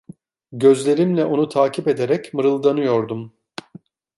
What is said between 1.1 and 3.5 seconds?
onu takip ederek mırıldanıyordum.